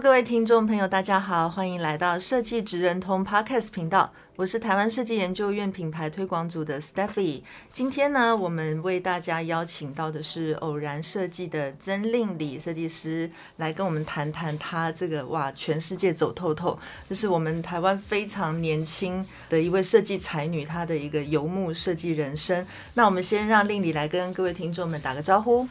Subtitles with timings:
[0.00, 4.10] Hello，各位听众朋友，大家好，欢迎来到设计职人通 Podcast 频道。
[4.36, 7.42] 我是台湾设计研究院品牌推广组的 Stephy。
[7.70, 22.66] 今天呢，我们为大家邀请到的是偶然设计的曾令礼设计师，来跟我们谈谈他这个哇，全世界走透透，这是我们台湾非常年轻的一位设计才女，她的一个游牧设计人生。
[22.94, 25.68] 那我们先让令礼来跟各位听众们打个招呼。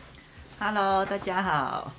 [0.59, 1.91] Hello，大家好。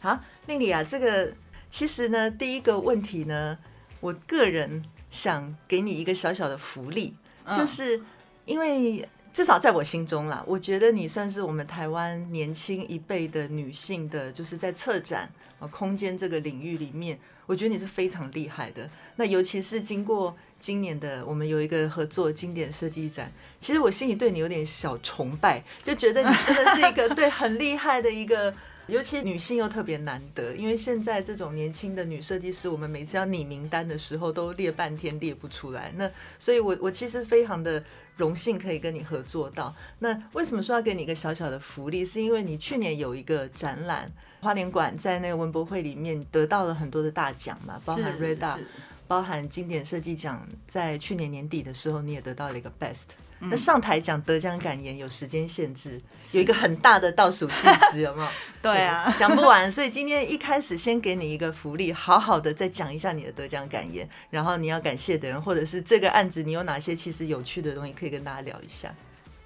[0.00, 0.20] 好。
[0.46, 1.32] 令里啊，这个
[1.70, 3.56] 其实呢，第一个问题呢，
[4.00, 8.00] 我个人想给你一个小小的福利，嗯、就是
[8.46, 15.30] 因为至少在我心中啦，我觉得你算是我们台湾年轻一辈的女性的，就是在策展
[15.60, 18.90] 啊空间这个领域里面，我觉得你是非常厉害的。
[19.16, 23.30] 那尤其是经过今年的我们有一个合作经典设计展，
[23.60, 28.52] 其实我心里对你有点小崇拜，就觉得你真的是一个对很厉害的一个。
[28.90, 35.92] 尤其女性又特别难得，因为现在这种年轻的女设计师，我们每次要拟名单的时候都列半天列不出来。
[35.96, 37.82] 那所以我，我我其实非常的
[38.16, 39.74] 荣幸可以跟你合作到。
[40.00, 42.04] 那为什么说要给你一个小小的福利？
[42.04, 48.58] 是因为你去年有一个展览，花莲馆在那个文博会里面得到了很多的大奖嘛，包含 Red Dot，
[49.06, 53.06] 包含经典设计奖，在去年年底的时候你也得到了一个 Best。
[53.40, 56.00] 那上台讲得奖感言有时间限制，
[56.32, 57.54] 有一个很大的倒数计
[57.90, 58.28] 时，有没有？
[58.60, 68.94] 对啊，讲不完，所以今天一开始先给你一个福利，好好的再讲一下你的得奖感言，然后你要感谢的人，或者是这个案子你有哪些其实有趣的东西可以跟大家聊一下。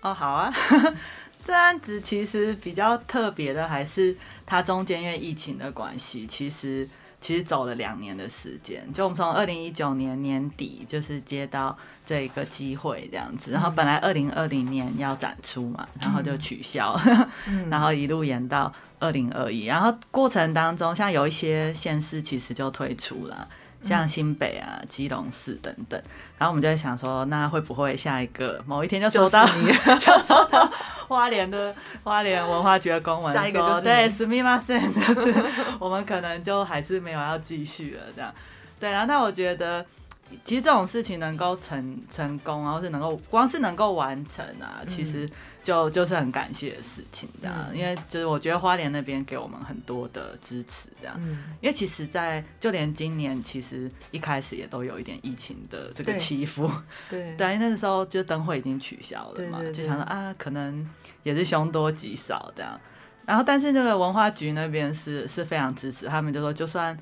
[0.00, 0.52] 哦，好啊，
[1.44, 6.88] 这案子其实比较特别的还是它中间因为疫情的关系，其实。
[7.24, 11.74] 其实走了两年的时间，就我们从二零一九年年底就是接到
[12.04, 16.94] 这一个机会这样子，然后本来二零二零年要展出嘛，然后就取消，
[17.48, 23.48] 嗯、 然后一路延到二零二一，然后过程当中像有一些县市其实就退出了。
[23.83, 26.01] 像新北啊、基隆市等等，
[26.37, 29.47] 然后我们就在想说，那会不会下一个某一天就收到，
[29.99, 30.69] 就收到
[31.07, 35.33] 花莲的花莲文化局的公文说，下一个就是对，すみません，就是
[35.79, 38.33] 我们可能就还是没有要继续了这样。
[38.79, 39.85] 对啊，那我觉得
[40.43, 45.29] 其实这种事情能够成成功，然后是能够光是能够完成啊，其实。
[45.64, 56.70] 就就是很感谢的事情，这样，嗯、因为就是我觉得花莲那边给我们很多的支持，这样，嗯、因为其实，在就连今年，其实一开始也都有一点疫情的这个起伏，
[57.08, 60.86] 对， 对，那个时候就灯会已经取消了嘛，就想说啊，可能
[61.22, 62.78] 也是凶多吉少这样，
[63.24, 66.94] 然后但是那个文化局那边是是非常支持，他们就说，就算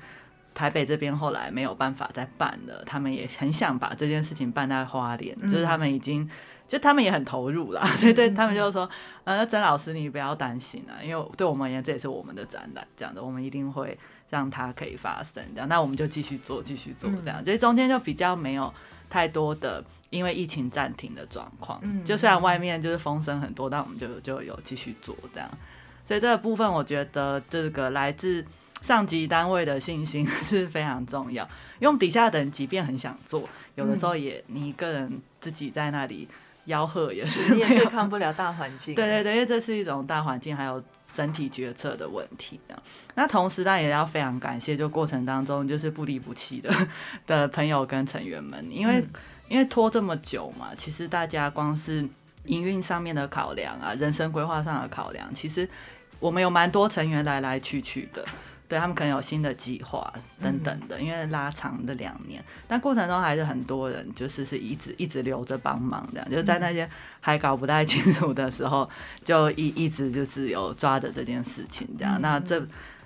[0.53, 6.29] 台北这边后来没有办法再办了，他们也很想把这件事情办在花莲，嗯、就是他们已经。
[6.67, 8.89] 就他们也很投入啦， 所以对他们就说，
[9.25, 13.95] 呃，那曾老师你不要担心啊，因为对我们而言这也是我们的展览，这样的我们一定会
[14.29, 18.73] 让它可以发生，这样，那我们就继续做，继续做，这样，所以中间就比较没有
[19.07, 25.49] 太多的因为疫情暂停的状况，就虽然外面就是风声很多，但我们就就有继续做这样，
[26.05, 28.43] 所以这个部分我觉得这个来自
[28.81, 31.43] 上级单位的信心 是非常重要，
[31.75, 36.27] 因为我们底下的人即便很想做，有的时候也你一个人自己在那里。
[36.67, 38.95] 吆喝也是，你也对抗不了大环境。
[38.95, 40.81] 对对对，因为这是一种大环境，还有
[41.13, 42.59] 整体决策的问题。
[43.15, 46.73] 那同时，当然也要非常感谢，就过程当中就是不离不弃的
[47.27, 49.09] 的朋友跟成员们，因为、嗯、
[49.49, 52.07] 因为拖这么久嘛，其实大家光是
[52.45, 55.67] 营运上面的考量啊，人生规划上的考量，其实
[56.19, 58.23] 我们有蛮多成员来来去去的。
[58.73, 60.11] 对，他们可能有新的计划
[60.41, 66.89] 等等的，因为拉长的两年，但过程中还是很多人就是是一直一直留着帮忙，这样就在那些
[67.21, 68.89] 还搞不太清楚的时候，
[69.23, 72.19] 就一一直就是有抓着这件事情，这样。
[72.19, 72.59] 那这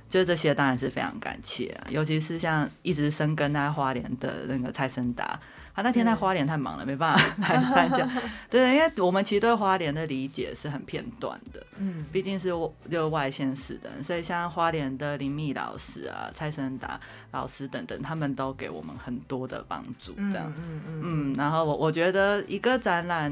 [0.10, 5.40] 就这些当然是非常感谢啊，尤其是像一直生根在花莲的那个蔡森达。
[5.76, 7.24] 他、啊、那天在花莲太忙了，没办法
[7.54, 8.10] 来颁奖。
[8.50, 12.50] 对，因为我们其实对花莲的理解是很片段的，嗯，毕竟是
[12.90, 17.00] 就外县市的人，所以像花莲的林密老师啊、蔡森达
[17.30, 21.36] 老师等等，他们都给我们很多的帮助，这样，嗯嗯嗯，嗯。
[21.38, 23.32] 然后我我觉得一个展览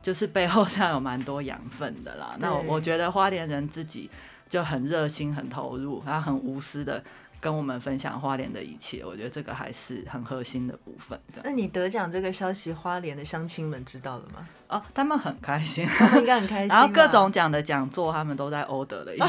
[0.00, 2.36] 就是背后 上有蛮多养分的啦。
[2.38, 4.08] 那我我觉得花莲人自己
[4.52, 7.02] 就很热心、很投入，然后很无私的。
[7.40, 11.18] 跟我们分享花莲的一切，我觉得这个还是很核心的部分。
[11.42, 14.46] 那你得奖这个消息，花莲的乡亲们知道了吗？
[14.72, 16.68] 哦，他们很开心，他们应该很开心。
[16.68, 19.12] 然后各种奖的讲座，他们都在 order 的，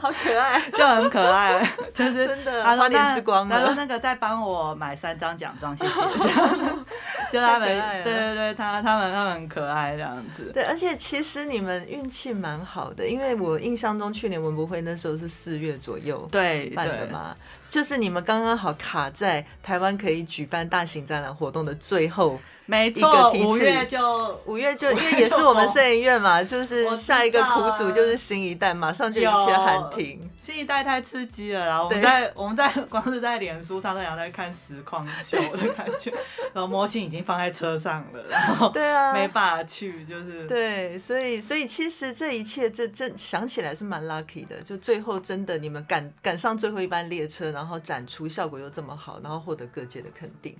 [0.00, 3.48] 好可爱， 就很可爱，就是真的花莲之光。
[3.48, 5.92] 他说那个再帮我买三张奖状，谢谢。
[7.32, 7.68] 就他们，
[8.04, 10.50] 对对对，他他们他们很可爱这样子。
[10.52, 17.34] 对，而且其实你们运气蛮好的，因为我印象中去年文博会那时候是四月左右对办的嘛，
[17.72, 22.38] 就是你们刚刚好卡在台湾可以举办大型展览活动的最后。
[22.64, 30.30] 没错，五月就五月就，因为也是我们摄影院嘛，就是下一个苦主就是新一代，马上就一切喊停。
[30.40, 36.12] 新一代太刺激了，然后我们在 我们在光是在脸书上都想在看实况秀的感觉，
[36.54, 50.56] 然后模型已经放在车上了，然后对啊，没办法去，就是对，所以所以其实这一切这这想起来是蛮 lucky 的，就最后真的你们赶赶上最后一班列车，然后展出效果又这么好，然后获得各界的肯定。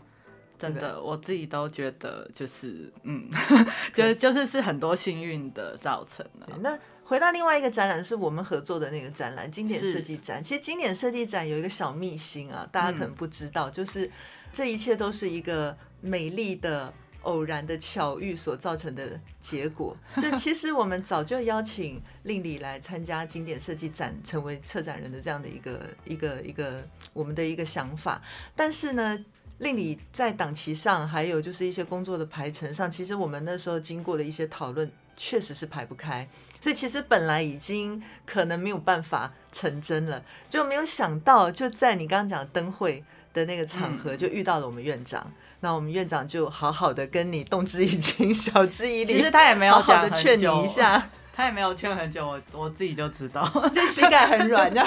[0.59, 3.29] 真的，我自己都觉得就是，嗯，
[3.93, 6.47] 就就是是很多幸运的造成了。
[6.61, 10.41] 那回到另外一个展览，是我们合作的那个展览——经典设计展。
[10.41, 14.09] 其实经典设计展有一个小秘辛啊，大家可能不知道，嗯、就是
[14.53, 19.97] 这一切都是一个美丽的偶然的巧遇所造成的结果。
[20.21, 28.23] 就其实我们早就邀请令里来参加经典设计展，成为策展人的这样的一个一个一个我们的一个想法，
[28.55, 29.25] 但是呢。
[29.59, 36.29] 令里在档期上，还有就是一些工作的排程上，其实我们那时候经过了一些讨论，确实是排不开。
[36.61, 40.21] 所以其实本来已经可能没有办法成真了，
[40.51, 45.25] 就没有想到就在你刚刚讲灯会的那个场合，就遇到了我们院长。
[45.29, 51.09] 嗯、那我们院长就好好的跟你动之以情， 晓之以理，其实他也没有好好的劝你一下。
[51.35, 54.87] 他也没有劝很久，我我自己就知道， 就膝盖很软，这样。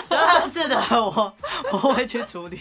[0.52, 1.32] 是的，我
[1.70, 2.58] 我会去处理。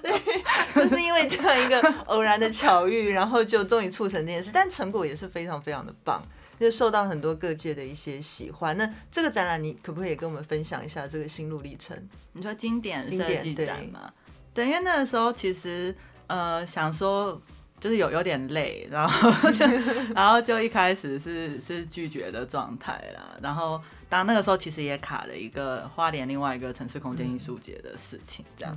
[0.00, 0.42] 对，
[0.74, 6.22] 就是因为这样一个偶然的巧遇，然后就终于促成这件事，但成果也是非常非常的棒，
[6.58, 8.74] 就受到很多各界的一些喜欢。
[8.78, 11.94] 那这个展览，你可不可以也跟我们分享一下这个心路历程？
[12.32, 14.10] 你说经典设计展吗？
[14.54, 15.94] 对，因为那个时候其实
[16.26, 17.40] 呃想说。
[17.80, 19.64] 就是有有点累，然后 就
[20.12, 23.36] 然后就一开始是是拒绝的状态啦。
[23.40, 28.76] 然后当那个时候其实也卡了一个花莲另外一个城市空间艺术节的事情，这样。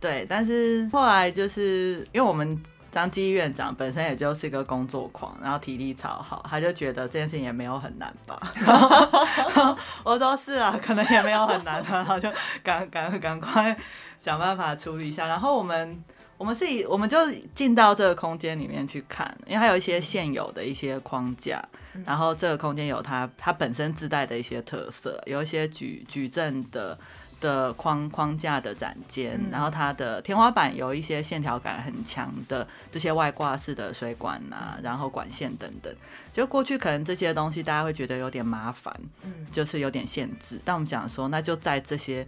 [0.00, 2.60] 对，但是后来就是因为我们
[2.94, 8.40] 张基院长本身也就是一个工作狂，然后体力超好，他就觉得这件事情也没有很难吧。
[8.54, 12.30] 然 后我说是啊，可能也没有很难，然后就
[12.62, 13.76] 赶赶赶快
[14.20, 15.26] 想办法处理一下。
[15.26, 16.04] 然后我们。
[16.36, 17.16] 我们是以，我们就
[17.54, 21.64] 进到这个空间里面去看，因为它有一些现有的一些框架，
[22.04, 26.98] 然后这个空间有它它本身自带的一些特色，有一些矩矩阵的
[27.44, 35.94] 的框框架的展间，然后它的天花板有一些线条感很强的这些外挂式的水管啊，然后管线等等。
[36.32, 42.26] 就过去可能这些东西大家会觉得有点麻烦，嗯就是有点限制，但我们讲说，那就在这些。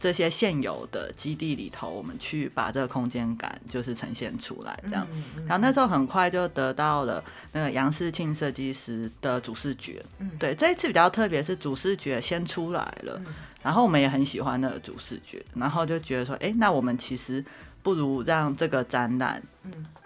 [0.00, 5.06] 这些现有的基地里头，我们去把这个空间感就是呈现出来，这样。
[5.46, 7.22] 然后那时候很快就得到了
[7.52, 10.00] 那个杨世庆设计师的主视觉。
[10.38, 13.20] 对，这一次比较特别，是主视觉先出来了，
[13.62, 17.44] 然后我们也很喜欢那个主视觉，然后就觉得说，哎，那我们其实
[17.82, 19.42] 不如让这个展览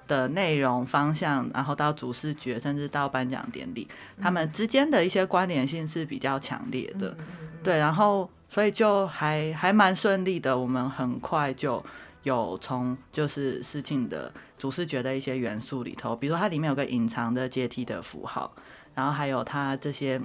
[0.09, 3.87] 的内容方向，然后到主视觉，甚至到颁奖典礼，
[4.21, 7.15] 他们之间的一些关联性是比较强烈的。
[7.63, 8.31] 对，然后。
[8.53, 11.83] 所以就还还蛮顺利的，我们很快就
[12.25, 18.53] 有从就是事情的主视觉的一些元素里头，比如说它里面有个隐藏的阶梯的符号，
[18.95, 20.21] 然后还有它这些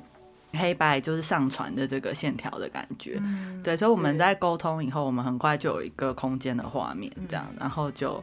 [0.52, 8.22] 黑白就是上传的这个线条的感觉，嗯、对，所以我们在沟通以后，我们很快就有一个空间的画面这样，然后就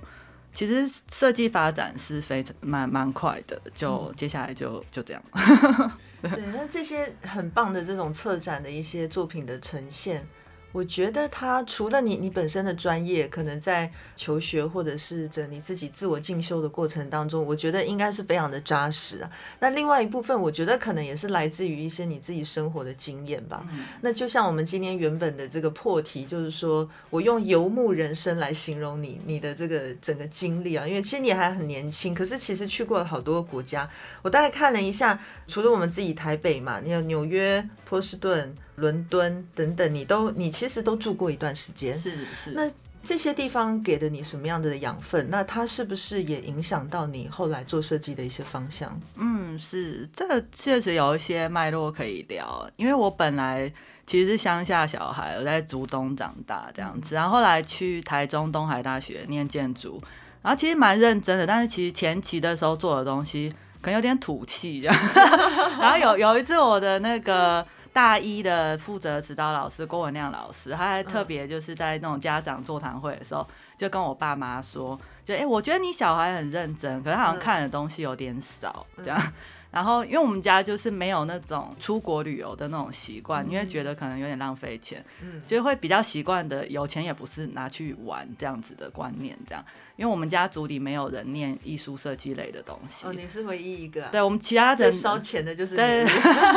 [0.55, 5.23] 其实设计发展是非常蛮蛮快的，就接下来就就这样。
[6.23, 10.27] 对，那这些很棒的这种策展的一些作品的呈现。
[10.75, 19.31] 我觉得他除了你你本身的专业，可能在求学或者是着你自己自我进修的过程当中，我觉得应该是非常的扎实啊。
[19.61, 23.64] 那另外一部分，我觉得可能也是来自于一些你自己生活的经验吧。
[23.73, 33.88] 嗯、那就像我们今天原本的这个破题，就是说我用游牧人生来形容你你的这个整个经历啊，因为其实你还很年轻，可是其实去过了好多个国家。
[34.23, 35.16] 我大概看了一下，
[35.47, 38.52] 除了我们自己台北嘛，你有纽约、波士顿。
[38.76, 42.11] 伦敦等等，你都你其实都住过一段时间，是
[42.45, 42.50] 是。
[42.52, 42.71] 那
[43.02, 45.28] 这些地方给了你什么样的养分？
[45.28, 48.99] 那它是不是也影响到你后来做设计的一些方向？
[49.16, 52.66] 嗯，是，这个确实有一些脉络可以聊。
[52.76, 53.71] 因为我本来
[54.07, 60.02] 其实是乡下小孩，我在竹东长大这样子，然后后来去台中东海大学念建筑，
[60.40, 64.99] 然后其实蛮认真的，但是其实前期的时候做的东西可能有点土气这样。
[65.78, 67.64] 然后有有一次我的那个。
[67.95, 73.47] 大一的负责指导老师郭文亮老师，他还特别就是在那种家长座谈会的时候，
[73.79, 79.33] 就跟我爸妈说，就哎、欸，我觉得你小孩很认真，可是他好像看的东西有点少，这样。
[79.75, 89.64] 然后，因为我们家就是没有那种出国旅游的那种习惯，因为觉得可能有点浪费钱，嗯，就会比较习惯的有钱也不是拿去玩这样子的观念，这样。
[89.97, 93.04] 因为我们家族里没有人念艺术设计类的东西。
[93.07, 94.02] 哦，你是唯一一个。
[94.12, 95.76] 对，我们其他人烧钱的就是你。
[95.76, 96.07] 对，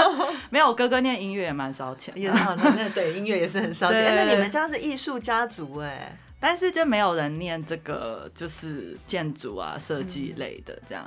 [0.52, 2.14] 没有，哥哥念音乐也蛮烧钱。
[2.16, 4.00] 也好，那那对音乐也是很烧钱。
[4.00, 11.04] 欸，那你们家是艺术家族哎，但是就没有人念这个就是建筑啊设计类的这样。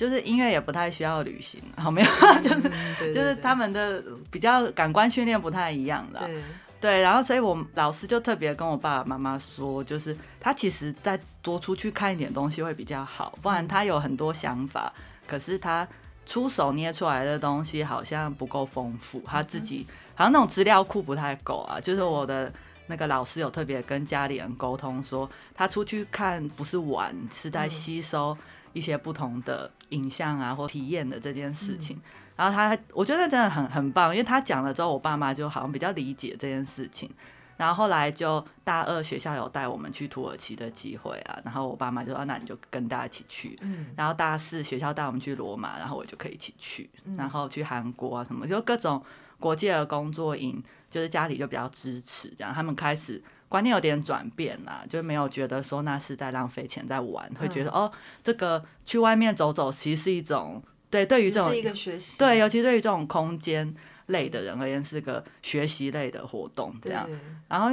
[0.00, 2.08] 就是音乐也不太需要旅行，好没有，
[2.42, 6.42] 就是就是他们的比较感官训练不太一样的，对，
[6.80, 14.90] 对，然后所以我老师就特别跟我爸爸妈妈说，就是他其实再多出去看一点东西会比较好，不然他有很多想法，
[15.26, 15.86] 可是他
[16.24, 21.78] 出手捏出来的东西好像不够丰富，他自己好像那种资料库不太够啊。
[21.78, 22.50] 就是我的
[22.86, 28.34] 那个老师有特别跟家里人沟通说，他出去看不是玩，是在吸收。
[28.72, 32.02] 一些不同的影像啊，或体验的这件事情，嗯、
[32.36, 37.10] 然后他，我觉得真的很很棒，因为他讲了之后，我爸妈就好像比较理解这件事情。
[37.56, 43.58] 然后后来就大二学校有带我们去土耳其的机会啊，然后我爸妈就说，那你就跟大家一起去。
[43.60, 49.02] 嗯、然后大四学校带我们去罗马，然后我就可以一起去，嗯、然后去韩国啊什么，就各种
[49.38, 53.22] 国际的工作营，就是家里就比较支持，这样他们开始。
[53.50, 57.90] 观念有点转变啦，就没有觉得说那是在浪费钱在玩，会觉得哦，
[58.22, 63.74] 这个去外面走走其实是一种对，对于这种是一个学习，对，尤其对于这种空间
[64.06, 67.04] 类的人而言是个学习类的活动，这样。
[67.48, 67.70] 然后，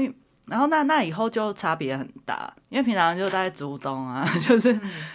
[0.47, 4.73] 然后那那以后就差别很大，因为平常就在竹东啊， 就是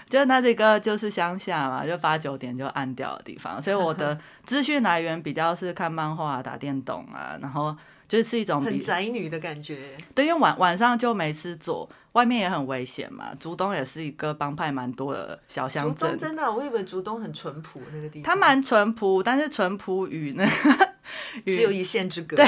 [0.08, 4.16] 就是那这个就是乡下嘛，就八九点就暗掉的地方，所以我的
[4.46, 7.76] 资讯来源比较是看漫画、打电动啊，然后。
[8.12, 13.30] 就是一种很宅女的感觉，对，因为晚晚上就没事做，外面也很危险嘛。
[13.40, 15.94] 竹东也是一个帮派蛮多的小乡镇。
[15.94, 18.24] 竹东真的、啊，我以为竹东很淳朴那个地方。
[18.24, 20.46] 它蛮淳朴，但是淳朴与那
[21.46, 22.36] 只有一线之隔。
[22.36, 22.46] 对，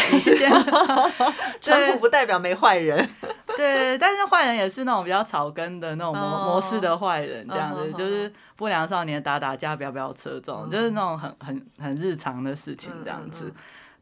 [1.62, 3.08] 淳朴不代表没坏人。
[3.56, 7.98] 对，但是坏人也是那种比较草根的那种模、oh, 模式的坏人，这样子、oh, oh, oh.
[7.98, 10.70] 就是不良少年打打架、飙飙车这种，oh.
[10.70, 13.50] 就是那种很很很日常的事情这样子。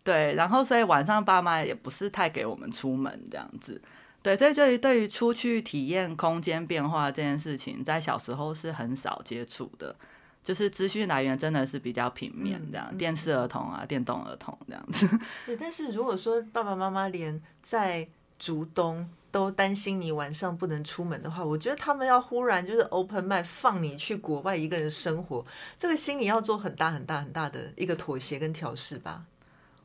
[0.04, 0.16] Oh, oh, oh.
[0.16, 3.80] 对，然后所以晚上爸妈也不是太给我们出门这样子，
[4.20, 9.94] 对，所以对于对于出去体验空间变化这件事情，在小时候是很少接触的，
[10.42, 15.08] 就是资讯来源真的是比较平面这样，嗯、电视儿童啊、电动儿童这样子。
[15.46, 18.08] 对，但是如果说爸爸妈妈连在
[18.40, 25.46] 竹东都担心你晚上不能出门的话，我觉得他们要忽然就是 open mind 放你去国外一个人生活，
[25.78, 29.24] 这个心里要做很大很大很大的一个妥协跟调试吧。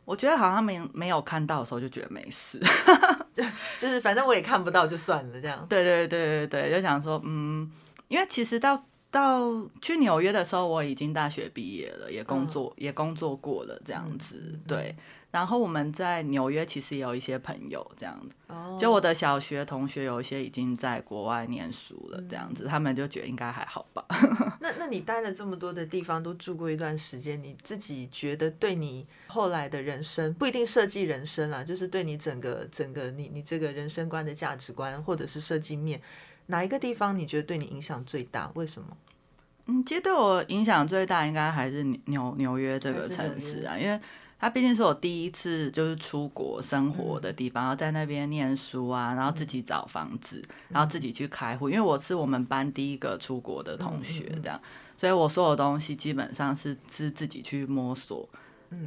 [0.07, 2.57] 我觉得好像没没有看到的时候就觉得没事，
[3.35, 3.43] 就
[3.77, 5.65] 就是反正我也看不到就算了这样。
[5.67, 7.69] 对对对对对，就想说嗯，
[8.07, 9.43] 因为其实到到
[9.81, 14.95] 去纽约的时候我已经大学毕业了，也工作、嗯、也工作过了这样子，嗯、对。
[15.29, 18.79] 然后我们在纽约其实也有一些朋友这样子，oh.
[18.79, 24.03] 就我的小学同学有一些已经在国外念书了，这样子，嗯、他们就觉得应该还好吧。
[24.61, 36.01] 那那你待了这么多的地方，都住过一段时间，你自己觉得对你后来的人生，不一定设计人生啦，就是对你整个整个你你这个人生观的价值观，或者是设计面，
[36.45, 38.49] 哪一个地方你觉得对你影响最大？
[38.55, 38.87] 为什么？
[39.65, 43.99] 嗯，其实对我影响最大应该还是纽纽约这个城市啊，因为。
[44.39, 54.61] 它毕竟是我第一次就是出国生活的地方，然后在那边念书啊，然后自己找房子，然后自己去开户，因为我是我们班第一个出国的同学，这样，
[54.95, 58.29] 所以我所有东西基本上是是自己去摸索，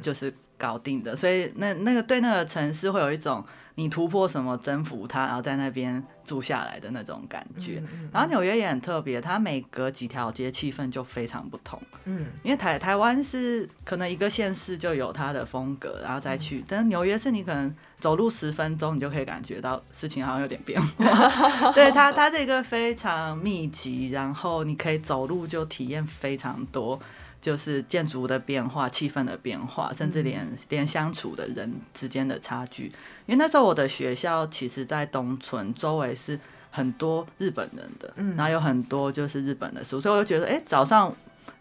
[0.01, 3.43] 就是搞定的，所以那那个对那个城市会有一种。
[3.75, 7.79] 你突破什么征服它，然后在那边住下来的那种感觉。
[7.79, 11.81] 嗯嗯、然后纽约也很特别，它每隔几条街气氛就非常不同。
[12.03, 16.59] 嗯，因为台台湾是可能一个县市就有它的风格，然后再去。
[16.59, 21.71] 嗯、但是纽约是你可能走路十分钟，你就可以感觉到事情好像有点变化。
[21.71, 26.99] 对它，它是一个非常密集，然后你可以走路就体验非常多。
[27.41, 32.85] 就是建筑的变化、气氛的变化，甚至连连相处的人之间的差距。
[33.25, 41.13] 因为那时候我的学校其实，在东村周围是很多日本人的，嗯，然后有很多就是日本的食物，所以我就觉得，哎、欸，早上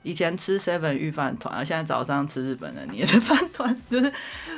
[0.02, 4.12] 以前吃 seven 御饭团，现在早上吃日本人捏的饭团， 就是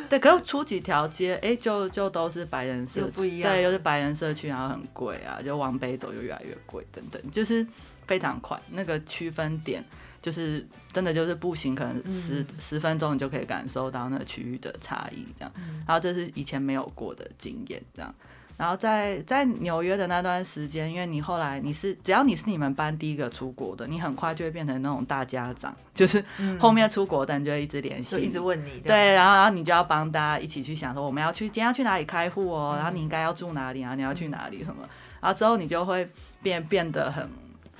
[0.09, 7.67] 对，可是出几条街，哎、欸，就就都是白人社区，对，又是白人社区，然后很贵啊，就往北走就越来越贵，等等，就是
[8.07, 9.85] 非常快，那个区分点
[10.23, 15.52] 就是真的就是步行可能十、嗯、十分钟你就可以感受到那个区域的差异，这样，
[15.87, 18.14] 然后这是以前没有过的经验，这样。
[18.59, 26.23] 然后在在纽约的那段时间，因为你后来你是只要你是你们班第一个出国的，你很快就会变成那种大家长， 就是
[26.61, 28.79] 后面出国的人就会一直联系，就一直问你。
[28.81, 34.87] 对，然后然后你就要帮大家一起去想说我们要去今天要去哪里开户哦，然后你应该要住哪里啊，然后你要去哪里什么，
[35.21, 36.09] 然后之后你就会
[36.43, 37.29] 变变得很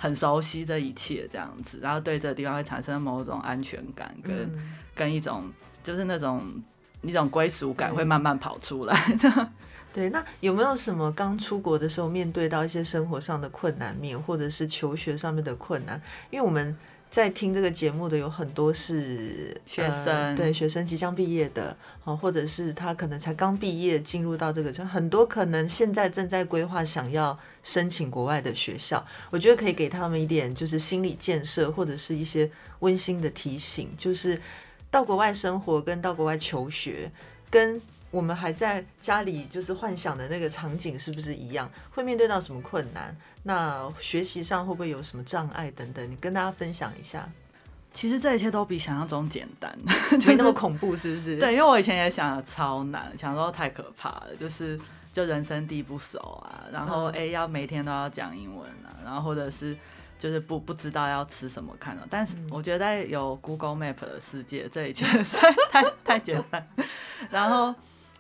[0.03, 5.49] 很熟悉这一切这样子，然后对这个地方会产生某种安全感跟、嗯、跟一种
[5.85, 6.43] 就是那种
[7.03, 9.49] 一种归属感会慢慢跑出来的。
[9.95, 16.03] 对，那有没有什么刚出国的时候面对到一些生活上的困难面，或者是求学上面的困难？
[16.31, 16.77] 因为我们
[17.13, 34.41] 在听这个节目的有很多是学生，呃、对学生即将毕业的，或者是他可能才刚毕业进入到这个，就很多可能现在正在规划想要申请国外的学校，我觉得可以给他们一点就是心理建设，或者是一些温馨的提醒，就是
[34.91, 37.13] 到国外生活跟到国外求学
[37.51, 37.79] 跟。
[38.13, 41.69] 我们还在家里，就是幻想的那个场景是不是一样？
[41.91, 43.17] 会面对到什么困难？
[43.45, 46.11] 那学习上会不会有什么障碍等等？
[46.11, 47.27] 你跟大家分享一下。
[47.95, 49.75] 其实这一切都比想象中简单，
[50.27, 51.37] 没那么恐怖，是不是？
[51.39, 54.79] 对，因为我以前也想的超难，想说太可怕了，就是
[55.13, 59.75] 就人生地不熟啊，然后哎、嗯、要每天都要讲英文啊，然后或者是
[60.19, 65.07] 就是不不知道要吃什么看到，但是我觉得在有 Google Map 的世界，这一切
[65.71, 66.69] 太 太简单，
[67.31, 67.75] 然后。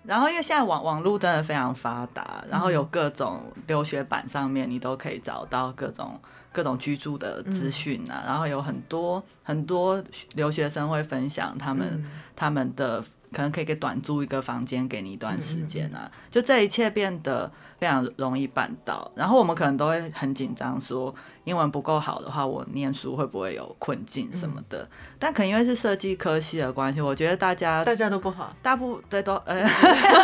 [0.04, 6.20] 然后，因为现在网网络真的非常发达，然后有各种留学版上面，你都可以找到各种
[6.52, 8.24] 各种居住的资讯啊。
[8.26, 10.02] 然后有很多很多
[10.34, 12.04] 留学生会分享他们
[12.34, 13.00] 他们的
[13.32, 16.10] 可能可以给短租一个房间给你一段时间啊。
[16.30, 19.10] 就这一切变得非常容易办到。
[19.14, 24.88] 然后我们可能都会很紧张，说英文不够好的话，我念书会不会有困境什么的？
[25.18, 29.66] 但可能因为是设计科系的关系，我觉得大家大家都不好，大部对都，呃，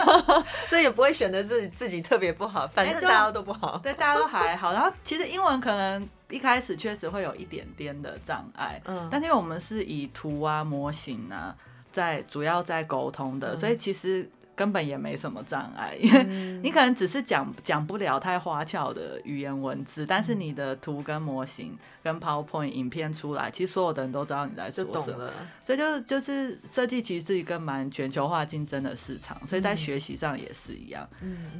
[0.68, 4.72] 所以也不会选择自己自己特别不好，反正大家都不好，对，大家都还好。
[4.72, 11.54] 然后其实英文可能一开始确实会有一点点的障碍，嗯，但是因为我们是以图啊、模型啊，
[11.92, 14.31] 在主要在沟通的，所以其实。
[14.59, 16.25] 根本也没什么障碍，因 为
[16.64, 25.31] 你可能只是讲讲不了太花俏的语言文字，但是你的图跟模型跟 PowerPoint 影片出来，其实所有的人都知道你在说什么。
[25.64, 31.09] 所以就就是设计其实是一个蛮全球化竞争的市场，所以在学习上也是一样。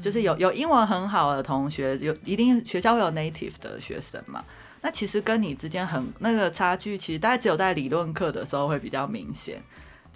[0.03, 4.45] 就是有有英文很好的同学，有一定学校会有 native 的学生嘛，
[4.81, 9.63] 那其实跟你之间很那个差距，其实大概只有在理论课的时候会比较明显。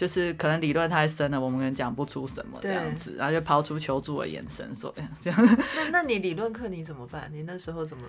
[0.02, 5.40] 就是可能理论太深了，我们可能讲不出什么这样子，然后就抛出求助的眼神说：“这样。”
[5.76, 7.30] 那那你理论课你怎么办？
[7.32, 8.02] 你那时候怎么？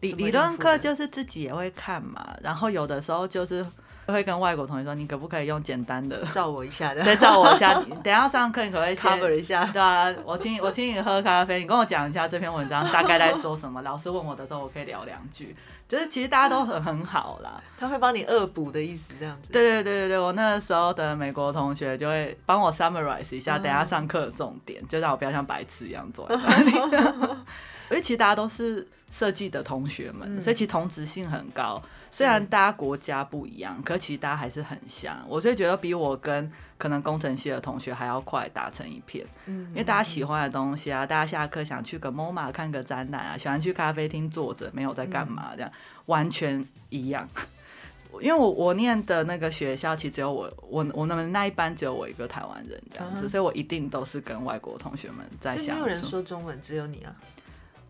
[0.00, 3.64] 理理论课就是自己也会看嘛，然后有的时候就是
[4.12, 7.74] 会跟外国同学说：“你可不可以用简单的照我一下的？”对，照我一下。
[8.02, 9.64] 等一下上课你可不可以 cover 一下？
[9.72, 13.80] 对啊，我请我请你喝咖啡，你跟我讲一下这篇文章大概在说什么。
[13.86, 15.54] 老师问我的时候，我可以聊两句。
[15.88, 19.52] 就是其实大家都很很好啦，他会帮你恶补的意思这样子。
[19.52, 26.72] 对对对对对，我那个时候的美国同学就会帮我 summarize 一下，等下上课的重点，就让我不要像白痴一样坐在那里。
[27.88, 31.80] 因为其实大家都是设计的同学们，所以其实同质性很高。
[32.16, 35.22] 虽然大家国家不一样，可其实大家还是很像。
[35.28, 39.22] 我就觉得比我跟可能工程系的同学还要快打成一片。
[39.44, 45.70] 嗯因为大家喜欢的东西啊，大家下课想去个 MoMA 看个展览啊，喜欢去咖啡厅坐着没有在干嘛这样，
[46.06, 47.28] 完全一样。
[48.22, 55.72] 因为我我念的那个学校，其实只有我我我们那一班只有我一个台湾人这样子，所以我一定都是跟外国同学们在相处。
[55.72, 57.14] 没有人说中文，只有你啊。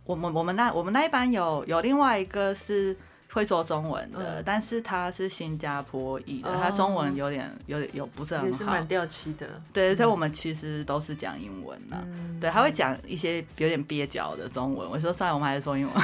[0.03, 2.97] 我们我们那我们那一班有有另外一个是。
[3.37, 9.46] 会说中文的，嗯、但是他是新加坡裔的，哦、他中文有点有点有不是很好，也是蛮掉漆的。
[9.75, 11.99] 对，所以我们其实都是讲英文的。
[12.07, 14.88] 嗯、对，他会讲一些有点蹩脚的中文。
[14.88, 15.94] 我说算了，我们还是说英文。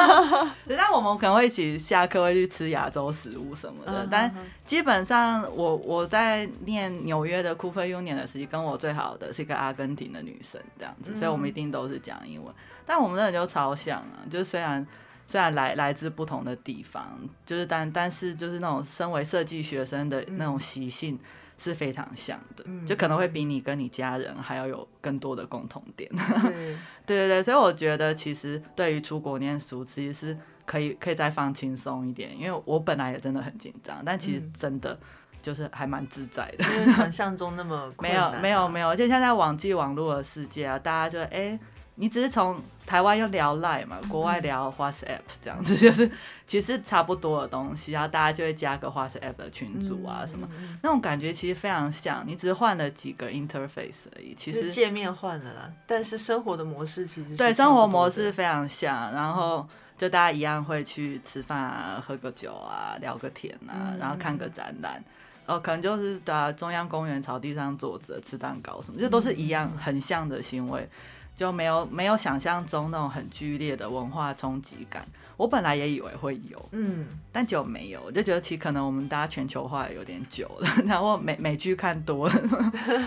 [0.68, 4.04] 对，但我们可能会一起下课会去吃亚洲食物什么的。
[4.04, 4.30] 嗯、但
[4.66, 12.54] 基本上我，我我在念纽约的 Cooper Union 的时期，跟我最好的是一个阿根廷的女生，这样子，嗯、所以我们一定都是讲英文。
[12.84, 14.86] 但我们真的就超像啊，就是虽然。
[15.26, 21.18] 虽然来来自不同的地方，就是但但是就是那种身为设计学生的那种习性
[21.58, 26.10] 是非常像的，嗯、就可能会比你跟你家人还要有更多的共同点。
[26.10, 26.44] 对
[27.04, 34.98] 对对对，所以我觉得其实对于出国念书，其实是可以可以再放轻松一点，因为我本来也真的很紧张，但其实真的
[35.42, 41.28] 就是还蛮自在的，没有想象中那么 没有没有没有，就现在网际网络的世界啊，大家就哎。
[41.30, 41.60] 欸
[41.98, 46.10] 你只是从台湾又聊 Line 嘛，国外聊 WhatsApp 这样子， 就是
[46.46, 50.48] 其实差不多的东西，然后大家就会加个 WhatsApp 的群组啊什么，
[50.82, 65.02] 那种感觉其实非常像，你只是换了几个 interface 而已，其实界面换了啦，但是生活的模式其实是对生活模式非常像，然后就大家一样会去吃饭啊，喝个酒啊，聊个天啊，然后看个展览，
[65.46, 70.86] 哦，可能就是在中央公园草地上坐着吃蛋糕什么，就都是一样很像的行为。
[71.36, 75.06] 就没有没有想象中那种很剧烈的文化冲击感。
[75.36, 78.02] 我本来也以为会有，嗯，但就没有。
[78.06, 82.34] 我就觉得其实可能我们大家全球化有点久了， 然后美美剧看多了，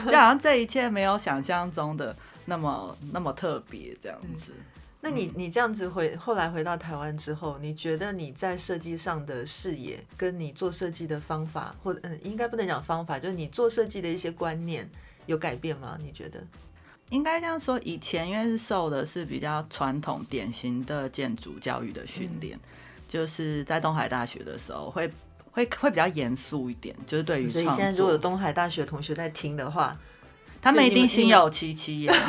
[0.05, 2.15] 就好像这一切没有想象中的
[2.45, 4.53] 那么那么特别这样子。
[4.55, 4.63] 嗯、
[5.01, 14.87] 那你你这样子回后来回到台湾之后，你觉得你在设计上的视野，跟你做设计的方法，或者嗯，应该不能讲方法，就是你做设计的一些观念
[15.25, 15.97] 有改变吗？
[15.99, 16.39] 你觉得？
[17.09, 22.69] 应该这样说，以前因为是受的是比较传统典型的建筑教育的训练，嗯、
[23.07, 25.09] 就是在东海大学的时候会
[25.51, 27.47] 会会比较严肃一点，就是对于。
[27.49, 29.97] 所以现在如果有东海大学同学在听的话，
[30.61, 32.13] 他们一定心有戚戚焉。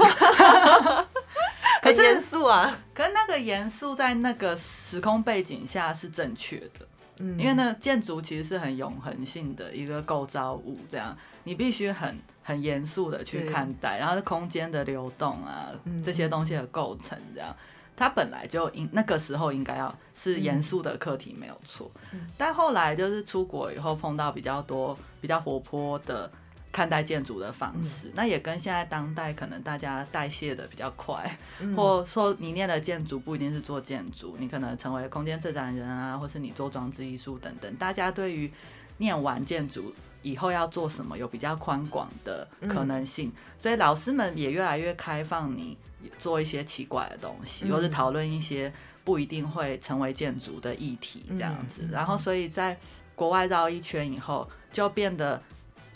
[1.83, 2.79] 很严肃啊！
[2.93, 6.87] 可是那个严肃在那个时空背景下是正确的，
[7.21, 12.19] 嗯，因为呢建筑其实是很永恒性的一个构造物，这样你必须很。
[12.43, 17.55] 很严肃的去看待，然后是空间的流动啊，嗯、这些东西的构成，这样，
[17.95, 26.29] 它本来就应那个时候应该要是严肃的课题没有错，嗯、但后来就是出国以后碰到比较多比较活泼的
[26.73, 38.51] 看待建筑的方式，嗯、那也跟现在当代可能大家代谢的比较快，嗯、或说你念的建筑不一定是做建筑，你可能成为空间策展人啊，或是你做装置艺术等等，大家对于
[38.99, 45.77] 念完建筑以后要做什么有比较宽广的可能性，嗯、所以老师们也越来越开放，你
[46.19, 51.83] 做一些奇怪的东西，嗯、或是讨论一些不一定会成为建筑的议题这样子。
[51.85, 52.79] 嗯、然后，所以在
[53.17, 55.43] 国外绕一圈以后，就变得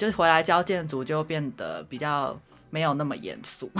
[0.04, 2.38] 就是回来教建筑就变得比较。
[2.70, 3.70] 没有那么严肃，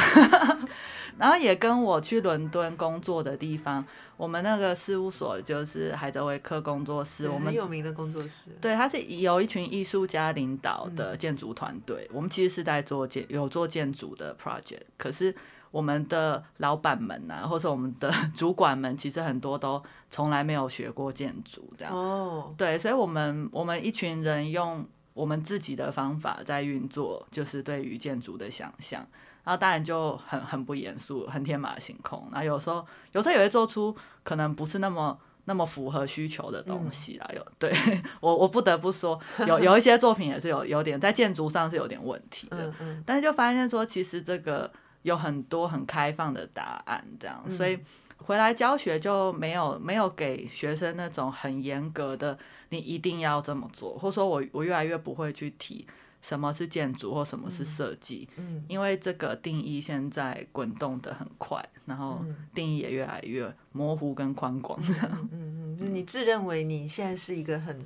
[1.18, 3.84] 然后也跟我去伦敦工作的地方，
[4.16, 8.50] 我们那个事务所就是海德维克工作室，我们很有名的工作室。
[8.60, 12.06] 对，它是由一群艺术家领导的建筑团队。
[12.08, 15.34] 嗯、我们其实是在做建有做建筑的 project，可是
[15.72, 21.92] 我们的老板们啊，或者我们的 主管们，其实很多都从来没有学过建筑，这样。
[21.92, 22.54] 哦。
[22.56, 24.86] 对，所以我们我们一群人用。
[25.14, 29.00] 我们自己的方法在运作，就是对于建筑的想象，
[29.44, 32.28] 然后当然就很很不严肃，很天马行空。
[32.32, 37.30] 那有时候，有时候也会做出可能不是那么那么符合需求的东西啦。
[37.32, 37.72] 有、 嗯、对
[38.18, 42.66] 我，我不得不说，有有一些作品也是有有点在建筑上是有点问题的。
[42.66, 43.04] 嗯嗯。
[43.06, 44.68] 但是就发现说，其实这个
[45.02, 47.78] 有很多很开放的答案，这样，所以
[48.16, 52.36] 回来教学就没有没有给学生那种很严格的。
[52.74, 55.86] 你一定要这么做，或者说我我越来越不会去提
[56.20, 64.78] 什么是建筑或什么是设计，嗯，嗯，因为这个定义现在滚动的很快，然后定义也越来越模糊跟宽广。
[64.82, 67.78] 嗯嗯， 嗯，你自认为你现在是一个很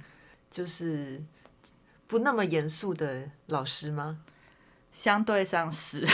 [0.51, 1.23] 就是
[2.07, 4.21] 不那么严肃的老师吗？
[4.93, 6.07] 相对上是。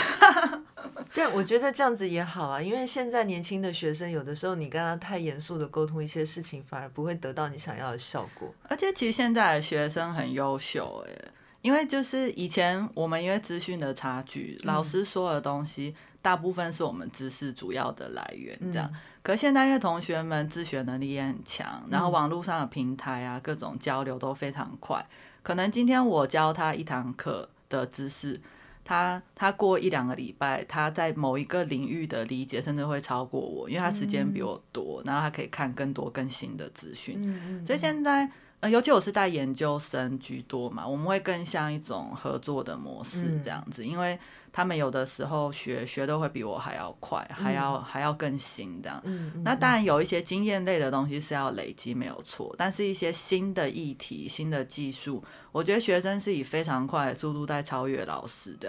[1.15, 8.53] 对，我觉得这样子也好啊，因为现在年轻的学生有的时候你跟他太严肃的沟通一些事情，反而不会得到你想要的效果。
[8.69, 11.31] 而且其实现在的学生很优秀诶，
[11.63, 18.91] 因为就是以前我们因为资讯的差距，老师说的东西大部分是我们知识主要的来源，这样。
[18.93, 25.07] 嗯、可现在因为同学们自学能力也很强，然后网络上的平台啊，各种交流都非常快，
[25.45, 28.41] 可能今天我教他一堂课的知识。
[28.85, 37.19] 他他过一两个礼拜，他在某一个领域的理解甚至会超过我，因为他时间比我多，然后他可以看更多更新的资讯。
[37.23, 37.67] 嗯嗯。
[37.67, 44.19] 所以现在，呃，尤其我是带研究生居多嘛，我们会更像一种合作的模式这样子，因为。
[44.57, 49.03] 他们有的时候学学的会比我还要快，还要、嗯、还要更新这样。
[49.43, 58.69] 那当然有一些经验类的东西是要累积没有错，但是一些新的议题、新的技术，我觉得学生是以非常快的速度在超越老师的。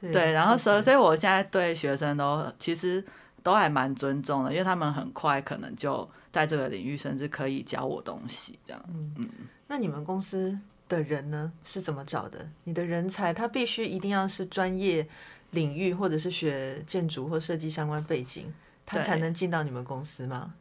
[0.00, 3.04] 对， 对，然后所以所以我现在对学生都其实
[3.44, 8.84] 都还蛮尊重的，因为他们很快可能就在这个领域，甚至可以教我东西这样。
[8.88, 9.28] 嗯嗯。
[9.68, 12.48] 那你们公司的人呢是怎么找的？
[12.64, 15.06] 你的人才他必须一定要是专业
[15.50, 18.52] 领域，或者是学建筑或设计相关背景，
[18.84, 20.54] 他才能进到你们公司吗？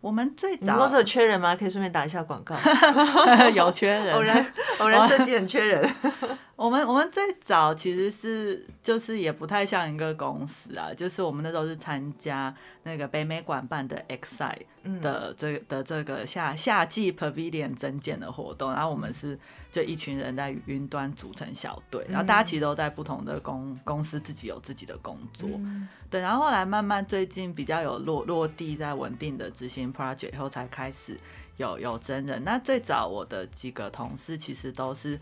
[0.00, 1.56] 我们最早，你们公司有缺人吗？
[1.56, 2.56] 可以顺便打一下广告。
[3.54, 5.88] 有缺人，偶然偶然设计很缺人。
[6.58, 14.66] 我们我们最早其实是就是也不太像一个公司啊，就是我们那时候是参加那个北美馆办的 Excite
[15.00, 19.38] 的这个、嗯、的这个夏夏季 Pavilion 征件的活动，然后我们是
[19.70, 31.16] 就一群人在云端组成小队，然后大家其实都在不同的公公司自己有自己的工作，嗯、对，然后后来慢慢最近比较有落落地在稳定的执行 project 以后才开始
[31.56, 32.42] 有有真人。
[32.42, 35.16] 那最早我的几个同事其实都是。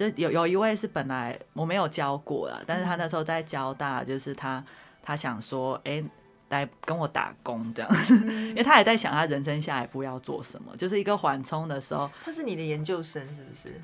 [0.00, 4.64] 就有有一位是本来我没有教过啦，但是他那时候在交大，就是他
[5.02, 6.04] 他想说，哎、欸，
[6.48, 7.90] 来跟我打工这样，
[8.48, 12.10] 因为他也在想他人生下一步要做什么，就是一个缓冲的时候。
[12.24, 13.78] 他是你的研究生是不是？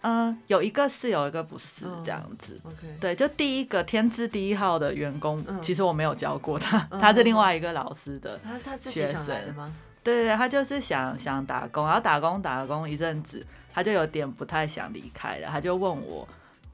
[0.00, 2.60] 嗯，有一个是，有一个不是这样子。
[2.64, 8.52] Oh, OK，对，就第一个天资第一号的员工，其实我没有教过他，他是另外一个老师的学生。
[8.64, 9.72] 他他自己想来的吗？
[10.02, 13.46] 对对对，他就是想想打工，然后打工打工一阵子。
[13.72, 16.26] 他就有点不太想离开了，他就问我，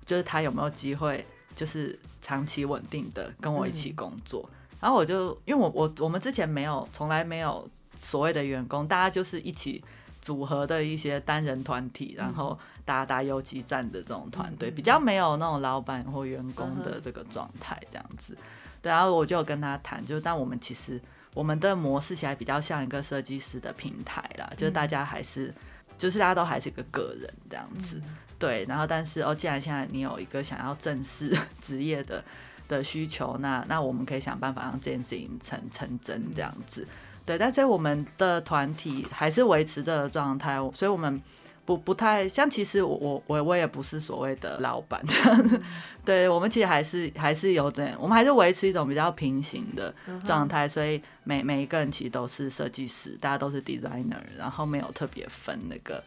[0.05, 4.49] 就是他有没有机会，就是长期稳定的跟我一起工作。
[4.49, 7.69] 嗯、然后我就因为我我我们之前没有从来没有
[8.01, 9.83] 所谓的员工，大家就是一起
[10.23, 18.37] 组合的一些单人团体，然后打打游击战的这种团队，嗯、比较没有那种老板或员工的这个状态这样子。
[18.81, 21.01] 对，然后我就跟他谈，就但我们其实
[21.35, 25.53] 我们的模式起来比较像一个设计师的平台啦，就是大家还是。
[25.97, 32.23] 就是大家都还是一个个人这样子，嗯、对，然后但是哦，既然现在你有一个想要正式 职业的
[32.69, 36.87] 的需求，那那我们可以想办法让这件事情成成真这样子，
[37.25, 41.23] 对，但是我们的团体还是维持的状态，所以我们。
[41.67, 45.61] 不不太像，其实我我我我也不是所谓的老板，嗯、
[46.07, 49.93] 对，我们其实还是还是有点，我们还是维持一种比较平行的
[50.25, 56.01] 状态，所以每每一个人其实都是设计师，大家都是 designer，然后没有特别分那个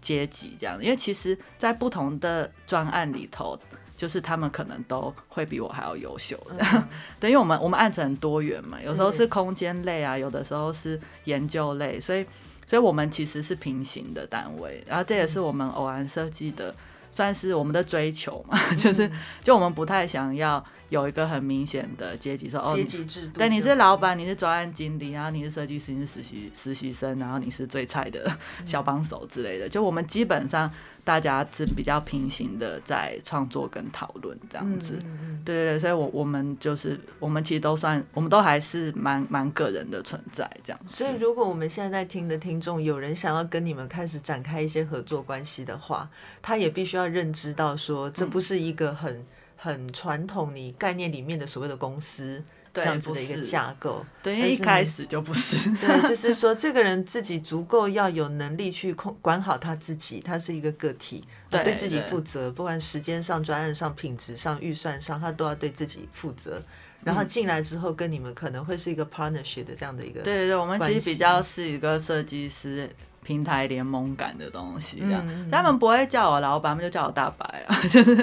[0.00, 3.58] 阶级这样，因为其实，在不同的专案里头，
[3.96, 12.24] 就是他们可能都会比我还要优秀的，嗯、 对，因为我们我们案子很多元嘛，有时候是空间类啊，有的时候是研究类，所以。
[12.70, 16.72] 所以，我们其实是平行的单位，然后这也是我们偶然设计的，
[17.10, 19.10] 算是我们的追求嘛， 就是
[19.42, 28.30] 就我们不太想要有一个很明显的阶级，说哦，阶级制度，对，你是老板，你是专案经理，然后你是设计师，你是实习实习生，然后你是最菜的
[28.64, 30.72] 小帮手之类的，就我们基本上。
[31.10, 34.96] 大家是比较平行的，在创作跟讨论这样子，
[35.44, 40.80] 对对对，所以我，我我们就是我们其实都算，我们都还是蛮蛮个人的存在这样。
[40.86, 46.08] 所以，如果我们现在在听的听众有人想要跟你们开始展开一些合作关系的话，
[46.40, 52.40] 他也必须要认知到说，这不是一个很、嗯、很传统你概念里面的所谓的公司。
[52.72, 55.56] 这样子的一个架构，对，因为一开始就不是。
[55.76, 66.62] 对，就是 说，这个人自己足够要有能力去控管好他自己，他是一个个体，对，对自己负责，不管时间上、专案上、品质上、预算上，他都要对自己负责。
[67.02, 70.20] 然后进来之后，跟你们可能会是一个 partnership 的这样的一个。
[70.20, 72.88] 对对对，我们其实比较是一个设计师
[73.24, 75.24] 平台联盟感的东西，这样。
[75.26, 78.14] 嗯、他们不会叫我老板，他们就叫我大白啊，就是。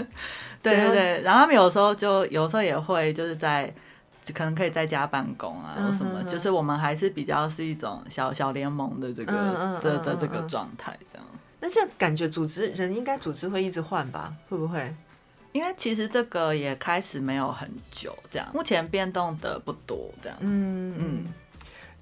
[0.62, 3.74] 对对对，然后他们有时候就有时候也会就是在。
[4.34, 11.28] 可能可以在家办公啊，或什么，嗯、就是我们还是比较是一种小小联盟的这个的的这个状态这样。
[11.60, 14.34] 那这样感觉组织人应该组织会一直换吧？
[14.50, 14.96] 会不会？
[15.54, 20.38] 因为其实这个也开始没有很久，这样目前变动的不多，这样。
[20.42, 21.26] 嗯嗯，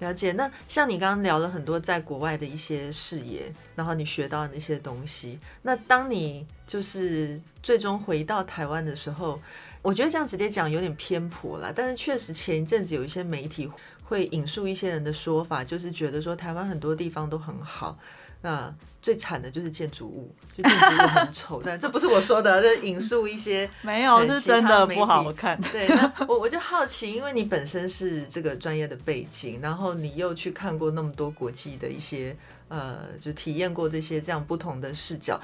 [0.00, 0.32] 了解。
[0.32, 9.40] 那像你刚刚聊了很多在国外的一些视野，然后你学到的那些东西，那当你就是最终回到台湾的时候。
[9.86, 13.70] 我觉得这样直接讲有点偏颇了，但是确实前一阵子有一些媒体
[14.02, 17.96] 会引述一些人的说法，就是觉得说台湾很多地方都很好，
[18.42, 21.62] 那最惨的就是建筑物，就建筑物很丑。
[21.64, 25.56] 但这不是我说的，这引述一些 没有是真的不好看。
[25.70, 35.40] 对，那我我就好奇，因为你本身是这个专业的背景，然后你又去看过那么多国际的一些呃，就体验过这些这样不同的视角。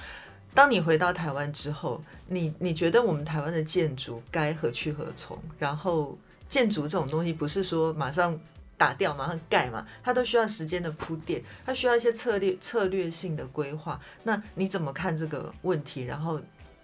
[0.55, 5.39] 当你回到台湾之后，你你觉得我们台湾的建筑该何去何从？
[5.59, 8.39] 然后建筑这种东西不是说马上
[8.77, 14.01] 打掉马上盖嘛，它都需要时间的铺垫，它需要一些策略策略性的规划。
[14.25, 16.03] 那你怎么看这个问题？
[16.03, 16.41] 然后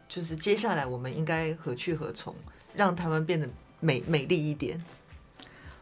[0.08, 2.34] 就是接下来我们应该何去何从，
[2.74, 3.48] 让台湾变得
[3.80, 4.82] 美美丽一点？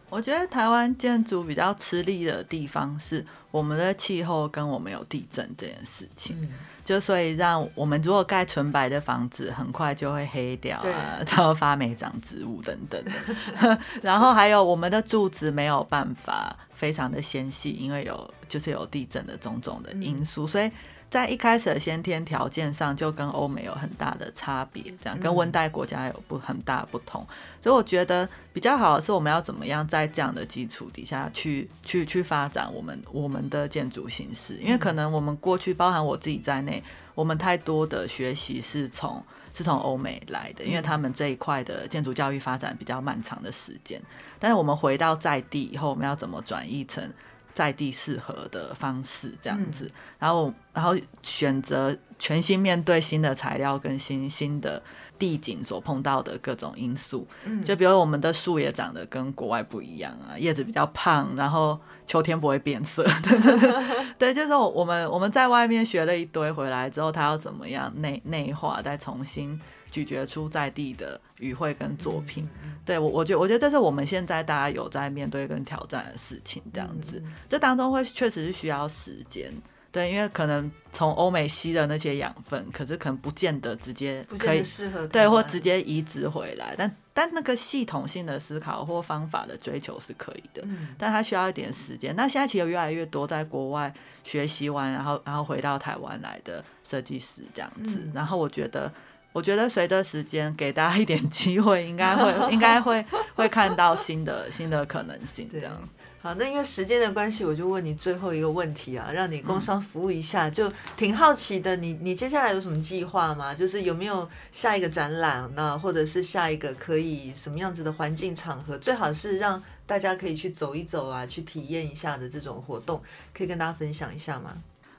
[0.09, 6.49] 我觉得台湾建筑比较吃力的地方是我们的气候跟我们有地震这件事情，嗯、
[6.87, 13.79] 就所以让我们如果盖纯白的房子，很快就会黑掉啊，然后发霉长植物等等的。
[14.01, 20.71] 然后还有我们的柱子没有办法非常的纤细，因为有就是有地震的种种的因素，嗯、所以。
[21.09, 27.25] 在一开始的先天条件上，就跟欧美有很大的差别，这样跟温带国家有不很大不同。
[27.61, 34.55] 所以我觉得比较好的是，我们要怎么样在这样的基础底下去去去发展我们我们的建筑形式？
[34.57, 36.83] 因为可能我们过去，包含我自己在内，
[37.15, 39.23] 我们太多的学习是从
[39.55, 44.03] 是从欧美来的，因为他们这一块的建筑教育发展比较漫长的时间。
[44.41, 47.11] 但是我们回到在地以后，我们要怎么转译成？
[47.57, 54.83] 在地适合的方式这样子，嗯、然后然后选择全新面对新的材料跟新新的
[55.19, 69.59] 地景所碰到的各种因素，嗯、就比如我们的树也长得跟国外不一样啊，叶子比较胖，然后秋天不会变色， 对对对，对，就是说我们我们在外面学了一堆回来之后，它要怎么样内内化，再重新。
[69.97, 72.47] 咀嚼出在地的语汇跟作品，
[72.85, 79.51] 对我，我觉得，我觉得这是我们现在大家有在面对跟挑战的事情，这样子，这当中会确实是需要时间，
[79.91, 90.89] 对，因为可能从欧美吸的那些养分，可是可能不见得直接可以适合，对，或直接移植回来，但但那个系统性的思考或方法的追求是可以的，嗯。
[90.99, 92.15] 但它需要一点时间。
[92.15, 93.91] 那现在其实有越来越多在国外
[94.23, 98.93] 学习完，然后然后回到台湾来的设计师这样子，然后我觉得。
[99.37, 103.05] 我觉得随着时间给大家一点机会，应该会应该会
[103.37, 105.47] 会看到新的新的可能性。
[105.53, 105.79] 这样
[106.23, 111.77] 好，那因为时间的关系，我就问你最后一个问题啊，让你工商服务一下，嗯、就挺好奇的。
[111.77, 113.55] 你你接下来有什么计划吗？
[113.55, 123.03] 就是有没有下一个展览，那或者是下一个可以什么样子的环境场合，最好是让大家可以去走一走啊，去体验一下的这种活动，
[123.35, 124.57] 可以跟大家分享一下吗？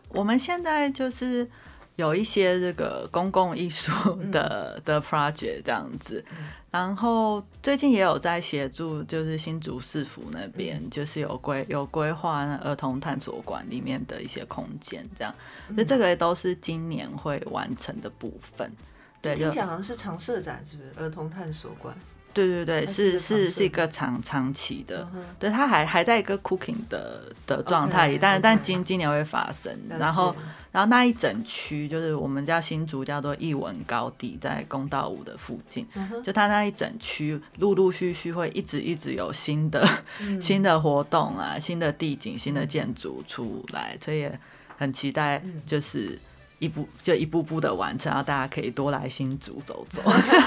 [0.10, 1.50] 我们现在就是。
[1.98, 3.92] 有一些这个公共艺术
[4.32, 6.24] 的、嗯、的 project 这样子，
[6.70, 15.34] 然后最近也有在协助，就是新竹市府那边，嗯、就是有规有规划儿童探索馆里面的一些空间，这样，
[15.70, 18.72] 那、嗯、这个都是今年会完成的部分。
[19.20, 20.92] 对，听起来好像是常设展，是不是？
[21.04, 21.98] 儿童探索馆。
[22.32, 30.36] 对对对，是是是一个长长期的，嗯、对，它还还在一个 cooking 的的状态里但但今今年会发生，然后
[30.78, 39.84] 然后那一整区就是我们叫新竹叫做艺文高地，在公道五的附近，嗯、就它那一整区陆陆续续会一直一直有新的、
[40.22, 44.40] 嗯、 新的活动啊，新的地景、新的建筑出来，嗯、所以也
[44.78, 46.20] 很期待，就是。
[46.60, 50.02] 一步就一步步的完成，然后大家可以多来新竹走走。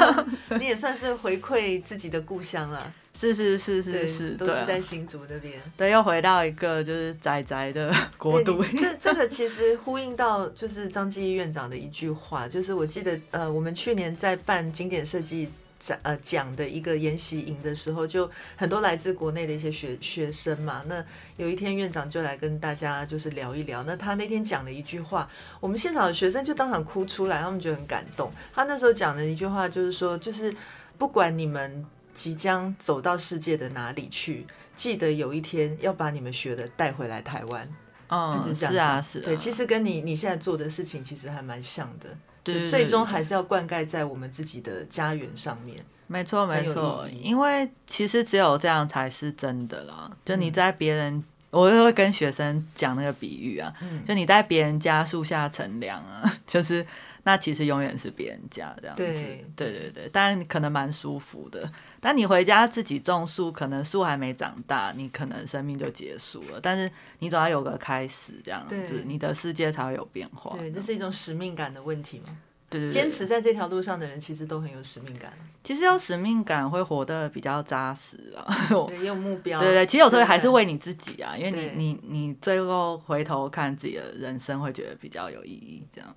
[0.59, 2.93] 你也算是回馈自己的故乡了。
[3.13, 5.61] 是是是是是，都是在新竹那边。
[5.77, 8.65] 对，又回到一个就是宅宅的 国度。
[8.79, 15.51] 这这个其实呼应到就是张继义院长的一句话，就是我记得呃，我们去年在办经典设计。
[15.81, 20.85] 讲呃讲的一个研习营的时候，就很多来自国内的一些学学生嘛。
[20.87, 21.05] 那
[21.39, 23.83] 有一天院长就来跟大家就是聊一聊。
[23.83, 28.31] 那他那天讲了一句话，我们现场的学生就当场哭出来，他们觉得很感动。
[28.55, 30.55] 他那时候讲的一句话就是说，就是
[30.97, 37.69] 不管你们即将走到世界的哪里去，记得有一天要把你们学的带回来台湾。
[38.09, 39.23] 嗯，是，是啊，是啊。
[39.25, 42.09] 对，其实跟你你现在做的事情其实还蛮像的。
[42.43, 45.85] 对，最终还是要灌溉在我们自己的家园上面。
[46.07, 50.11] 没错，没错，因为其实只有这样才是真的啦。
[50.25, 56.85] 就你在别人，嗯、我就会跟学生讲那个比喻啊，嗯、就你在别人家树下乘凉啊， 就是
[57.31, 59.05] 那其实永远是别人家这样子。
[59.05, 61.71] 对，对对对，但可能蛮舒服的。
[62.01, 66.61] 但你回家自己种树，可能树还没长大，你可能生命就结束了。
[66.61, 66.91] 但是
[67.21, 70.57] 你总要有个开始，这样子，你的世界才会有变化。
[70.57, 72.37] 对，这是一种使命感的问题嘛？
[72.69, 75.33] 对，对，坚持在这条路上的人，其实都很有使命感。
[75.63, 78.45] 其实有使命感会活得比较扎实啊，
[78.89, 79.61] 对，有目标。
[79.61, 86.13] 对对，其实有时候还是为你自己啊，因为你你你最后回头看自己的人生，会觉得比较有意义，这样。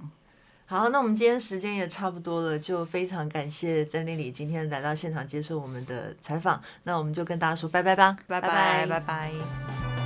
[0.66, 6.60] 好，那我们今天时间也差不多了，就非常感谢在那里今天来到现场接受我们的采访。
[6.84, 10.03] 那我们就跟大家说拜拜吧，拜拜拜拜。